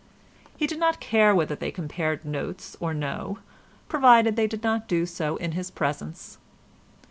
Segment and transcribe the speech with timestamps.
[0.57, 3.37] He did not care whether they compared notes or no,
[3.87, 6.39] provided they did not do so in his presence.